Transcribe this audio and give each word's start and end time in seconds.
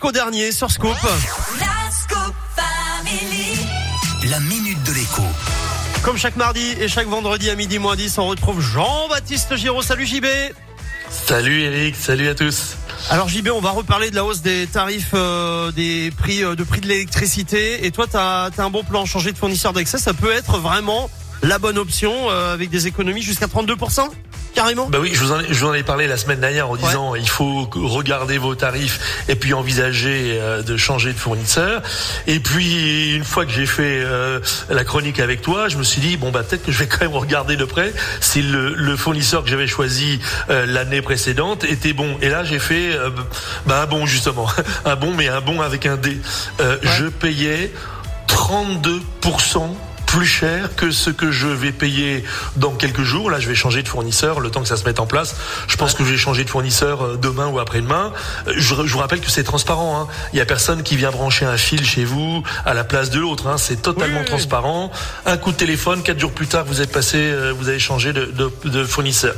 jusqu'au 0.00 0.12
dernier 0.12 0.50
sur 0.50 0.70
Scoop. 0.70 0.96
La 4.30 4.40
minute 4.40 4.82
de 4.84 4.92
l'écho. 4.92 5.22
Comme 6.02 6.16
chaque 6.16 6.36
mardi 6.36 6.74
et 6.80 6.88
chaque 6.88 7.06
vendredi 7.06 7.50
à 7.50 7.54
midi 7.54 7.78
moins 7.78 7.96
10, 7.96 8.16
on 8.16 8.28
retrouve 8.28 8.62
Jean-Baptiste 8.62 9.56
Giraud. 9.56 9.82
Salut 9.82 10.06
JB. 10.06 10.24
Salut 11.10 11.60
Eric, 11.60 11.96
salut 11.96 12.28
à 12.28 12.34
tous. 12.34 12.76
Alors 13.10 13.28
JB, 13.28 13.48
on 13.52 13.60
va 13.60 13.72
reparler 13.72 14.10
de 14.10 14.14
la 14.14 14.24
hausse 14.24 14.40
des 14.40 14.66
tarifs 14.68 15.10
euh, 15.12 15.70
des 15.70 16.10
prix 16.16 16.44
euh, 16.44 16.54
de 16.54 16.64
prix 16.64 16.80
de 16.80 16.86
l'électricité. 16.86 17.84
Et 17.84 17.90
toi, 17.90 18.06
tu 18.06 18.16
as, 18.16 18.50
un 18.56 18.70
bon 18.70 18.84
plan, 18.84 19.04
changer 19.04 19.32
de 19.32 19.38
fournisseur 19.38 19.74
d'accès, 19.74 19.98
ça 19.98 20.14
peut 20.14 20.32
être 20.32 20.56
vraiment 20.56 21.10
la 21.42 21.58
bonne 21.58 21.78
option 21.78 22.30
euh, 22.30 22.54
avec 22.54 22.70
des 22.70 22.86
économies 22.86 23.22
jusqu'à 23.22 23.46
32% 23.46 24.10
carrément? 24.54 24.88
Bah 24.88 24.98
oui, 25.00 25.10
je 25.12 25.20
vous 25.20 25.32
en, 25.32 25.40
je 25.48 25.54
vous 25.54 25.66
en 25.66 25.74
ai 25.74 25.82
parlé 25.82 26.06
la 26.06 26.16
semaine 26.16 26.40
dernière 26.40 26.70
en 26.70 26.76
disant 26.76 27.14
il 27.14 27.28
faut 27.28 27.68
regarder 27.74 28.38
vos 28.38 28.54
tarifs 28.54 29.24
et 29.28 29.34
puis 29.34 29.54
envisager 29.54 30.38
euh, 30.40 30.62
de 30.62 30.76
changer 30.76 31.12
de 31.12 31.18
fournisseur. 31.18 31.82
Et 32.26 32.40
puis 32.40 33.14
une 33.14 33.24
fois 33.24 33.46
que 33.46 33.52
j'ai 33.52 33.66
fait 33.66 34.02
euh, 34.04 34.40
la 34.68 34.84
chronique 34.84 35.20
avec 35.20 35.42
toi, 35.42 35.68
je 35.68 35.76
me 35.76 35.82
suis 35.82 36.00
dit 36.00 36.16
bon 36.16 36.30
bah 36.30 36.42
peut-être 36.42 36.64
que 36.64 36.72
je 36.72 36.78
vais 36.78 36.86
quand 36.86 37.00
même 37.00 37.16
regarder 37.16 37.56
de 37.56 37.64
près 37.64 37.92
si 38.20 38.42
le, 38.42 38.74
le 38.74 38.96
fournisseur 38.96 39.44
que 39.44 39.50
j'avais 39.50 39.66
choisi 39.66 40.20
euh, 40.50 40.66
l'année 40.66 41.02
précédente 41.02 41.64
était 41.64 41.92
bon. 41.92 42.16
Et 42.20 42.28
là 42.28 42.44
j'ai 42.44 42.58
fait 42.58 42.90
bah 43.66 43.82
un 43.82 43.86
bon 43.86 44.06
justement, 44.06 44.48
un 44.84 44.96
bon 44.96 45.14
mais 45.14 45.28
un 45.28 45.40
bon 45.40 45.60
avec 45.60 45.86
un 45.86 45.96
D. 45.96 46.18
Je 46.58 47.06
payais 47.06 47.72
32 48.26 49.00
plus 50.10 50.26
cher 50.26 50.74
que 50.74 50.90
ce 50.90 51.08
que 51.08 51.30
je 51.30 51.46
vais 51.46 51.70
payer 51.70 52.24
dans 52.56 52.72
quelques 52.72 53.04
jours. 53.04 53.30
Là, 53.30 53.38
je 53.38 53.46
vais 53.46 53.54
changer 53.54 53.84
de 53.84 53.88
fournisseur 53.88 54.40
le 54.40 54.50
temps 54.50 54.60
que 54.60 54.66
ça 54.66 54.76
se 54.76 54.84
mette 54.84 54.98
en 54.98 55.06
place. 55.06 55.36
Je 55.68 55.76
pense 55.76 55.94
que 55.94 56.02
je 56.04 56.10
vais 56.10 56.16
changer 56.16 56.42
de 56.42 56.50
fournisseur 56.50 57.04
euh, 57.04 57.16
demain 57.16 57.46
ou 57.46 57.60
après-demain. 57.60 58.12
Euh, 58.48 58.54
je, 58.56 58.74
vous 58.74 58.98
rappelle 58.98 59.20
que 59.20 59.30
c'est 59.30 59.44
transparent. 59.44 60.00
Hein. 60.00 60.08
Il 60.32 60.38
y 60.38 60.42
a 60.42 60.46
personne 60.46 60.82
qui 60.82 60.96
vient 60.96 61.12
brancher 61.12 61.46
un 61.46 61.56
fil 61.56 61.84
chez 61.84 62.04
vous 62.04 62.42
à 62.66 62.74
la 62.74 62.82
place 62.82 63.10
de 63.10 63.20
l'autre. 63.20 63.46
Hein. 63.46 63.56
C'est 63.56 63.82
totalement 63.82 64.24
transparent. 64.24 64.90
Un 65.26 65.36
coup 65.36 65.52
de 65.52 65.56
téléphone, 65.56 66.02
quatre 66.02 66.18
jours 66.18 66.32
plus 66.32 66.48
tard, 66.48 66.64
vous 66.64 66.80
êtes 66.80 66.90
passé, 66.90 67.18
euh, 67.18 67.54
vous 67.56 67.68
avez 67.68 67.78
changé 67.78 68.12
de, 68.12 68.24
de, 68.24 68.50
de 68.64 68.84
fournisseur. 68.84 69.36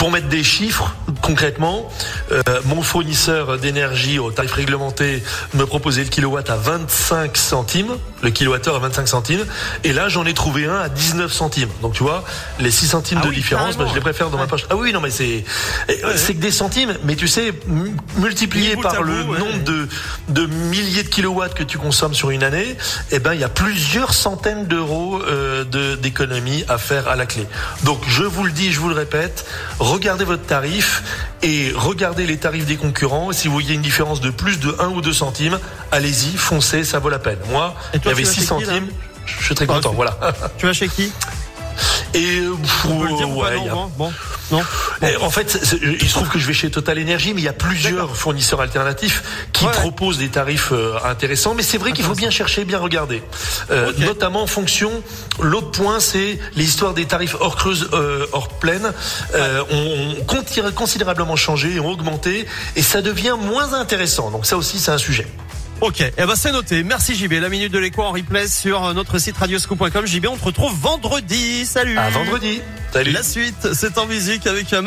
Pour 0.00 0.10
mettre 0.10 0.28
des 0.28 0.42
chiffres, 0.42 0.94
concrètement, 1.20 1.86
euh, 2.32 2.40
mon 2.64 2.80
fournisseur 2.80 3.58
d'énergie 3.58 4.18
au 4.18 4.30
tarif 4.30 4.54
réglementé 4.54 5.22
me 5.52 5.66
proposait 5.66 6.04
le 6.04 6.08
kilowatt 6.08 6.48
à 6.48 6.56
25 6.56 7.36
centimes, 7.36 7.98
le 8.22 8.30
kilowattheure 8.30 8.76
à 8.76 8.78
25 8.78 9.06
centimes, 9.06 9.44
et 9.84 9.92
là 9.92 10.08
j'en 10.08 10.24
ai 10.24 10.32
trouvé 10.32 10.64
un 10.64 10.80
à 10.80 10.88
19 10.88 11.30
centimes. 11.30 11.68
Donc 11.82 11.92
tu 11.92 12.02
vois, 12.02 12.24
les 12.58 12.70
6 12.70 12.86
centimes 12.86 13.20
ah 13.22 13.26
de 13.26 13.30
différence, 13.30 13.76
bah, 13.76 13.84
je 13.90 13.94
les 13.94 14.00
préfère 14.00 14.30
dans 14.30 14.38
ma 14.38 14.46
poche. 14.46 14.64
Ah 14.70 14.76
oui, 14.76 14.90
non 14.94 15.02
mais 15.02 15.10
c'est 15.10 15.44
c'est 16.16 16.32
que 16.34 16.40
des 16.40 16.50
centimes, 16.50 16.94
mais 17.04 17.14
tu 17.14 17.28
sais, 17.28 17.52
multiplié 18.16 18.76
par 18.76 19.02
le 19.02 19.24
nombre 19.24 19.64
de 19.64 19.86
de 20.28 20.46
milliers 20.46 21.02
de 21.02 21.08
kilowatts 21.08 21.52
que 21.52 21.62
tu 21.62 21.76
consommes 21.76 22.14
sur 22.14 22.30
une 22.30 22.42
année, 22.42 22.74
eh 23.10 23.18
ben 23.18 23.34
il 23.34 23.40
y 23.40 23.44
a 23.44 23.50
plusieurs 23.50 24.14
centaines 24.14 24.66
d'euros 24.66 25.20
euh, 25.22 25.96
d'économie 25.96 26.64
à 26.68 26.78
faire 26.78 27.06
à 27.06 27.16
la 27.16 27.26
clé. 27.26 27.46
Donc 27.84 28.00
je 28.08 28.22
vous 28.22 28.44
le 28.44 28.52
dis, 28.52 28.72
je 28.72 28.80
vous 28.80 28.88
le 28.88 28.94
répète, 28.94 29.44
regardez 29.90 30.24
votre 30.24 30.44
tarif 30.44 31.02
et 31.42 31.72
regardez 31.74 32.26
les 32.26 32.36
tarifs 32.36 32.66
des 32.66 32.76
concurrents. 32.76 33.32
Si 33.32 33.48
vous 33.48 33.54
voyez 33.54 33.74
une 33.74 33.82
différence 33.82 34.20
de 34.20 34.30
plus 34.30 34.60
de 34.60 34.74
1 34.78 34.88
ou 34.88 35.00
2 35.00 35.12
centimes, 35.12 35.58
allez-y, 35.90 36.36
foncez, 36.36 36.84
ça 36.84 36.98
vaut 36.98 37.10
la 37.10 37.18
peine. 37.18 37.38
Moi, 37.50 37.74
il 37.94 38.04
y 38.04 38.08
avait 38.08 38.24
6 38.24 38.42
centimes, 38.44 38.88
je 39.26 39.44
suis 39.44 39.54
très 39.54 39.66
content. 39.66 39.92
Voilà. 39.92 40.16
Tu 40.58 40.66
vas 40.66 40.72
chez 40.72 40.88
qui? 40.88 41.12
Et 42.14 42.42
bon, 42.84 44.12
non. 44.50 44.62
En 45.20 45.30
fait, 45.30 45.58
il 45.82 46.08
se 46.08 46.14
trouve 46.14 46.28
que 46.28 46.38
je 46.38 46.46
vais 46.46 46.52
chez 46.52 46.70
Total 46.70 47.00
Energy, 47.00 47.34
mais 47.34 47.40
il 47.40 47.44
y 47.44 47.48
a 47.48 47.52
plusieurs 47.52 48.16
fournisseurs 48.16 48.60
alternatifs 48.60 49.22
qui 49.52 49.64
proposent 49.64 50.18
des 50.18 50.28
tarifs 50.28 50.72
euh, 50.72 50.98
intéressants. 51.04 51.54
Mais 51.54 51.62
c'est 51.62 51.78
vrai 51.78 51.92
qu'il 51.92 52.04
faut 52.04 52.14
bien 52.14 52.30
chercher, 52.30 52.64
bien 52.64 52.78
regarder, 52.78 53.22
euh, 53.70 53.92
notamment 53.98 54.42
en 54.42 54.46
fonction. 54.46 54.90
L'autre 55.40 55.70
point, 55.70 56.00
c'est 56.00 56.38
les 56.56 56.64
histoires 56.64 56.94
des 56.94 57.06
tarifs 57.06 57.36
hors 57.40 57.56
creuse, 57.56 57.88
euh, 57.92 58.26
hors 58.32 58.48
pleine, 58.48 58.92
euh, 59.34 59.62
ont, 59.70 60.16
ont 60.20 60.72
considérablement 60.72 61.36
changé, 61.36 61.80
ont 61.80 61.88
augmenté, 61.90 62.46
et 62.76 62.82
ça 62.82 63.02
devient 63.02 63.36
moins 63.40 63.72
intéressant. 63.74 64.30
Donc 64.30 64.46
ça 64.46 64.56
aussi, 64.56 64.78
c'est 64.78 64.90
un 64.90 64.98
sujet. 64.98 65.26
Ok, 65.80 66.02
eh 66.02 66.26
ben 66.26 66.36
c'est 66.36 66.52
noté. 66.52 66.82
Merci 66.82 67.14
JB. 67.14 67.32
La 67.40 67.48
minute 67.48 67.72
de 67.72 67.78
l'écho 67.78 68.02
en 68.02 68.12
replay 68.12 68.46
sur 68.48 68.92
notre 68.92 69.18
site 69.18 69.38
radioscoop.com. 69.38 70.06
JB, 70.06 70.26
on 70.26 70.36
te 70.36 70.44
retrouve 70.44 70.74
vendredi. 70.78 71.64
Salut. 71.64 71.96
À 71.96 72.10
vendredi. 72.10 72.60
Salut. 72.92 73.12
La 73.12 73.22
suite, 73.22 73.72
c'est 73.72 73.96
en 73.96 74.04
musique 74.04 74.46
avec 74.46 74.70
Matt 74.72 74.84